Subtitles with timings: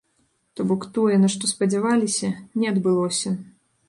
[0.55, 2.31] То бок тое, на што спадзяваліся,
[2.63, 3.35] не адбылося.